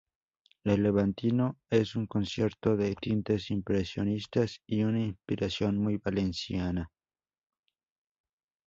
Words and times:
El 0.63 0.81
Levantino 0.81 1.59
es 1.69 1.95
un 1.95 2.07
concierto 2.07 2.75
de 2.75 2.95
tintes 2.95 3.51
impresionistas 3.51 4.59
y 4.65 4.81
una 4.81 4.99
inspiración 5.01 5.77
muy 5.77 5.97
valenciana. 5.97 6.89